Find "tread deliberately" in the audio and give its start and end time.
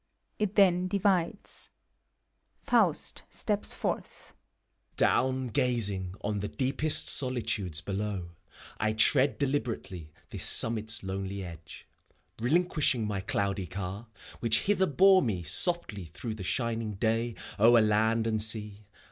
8.93-10.11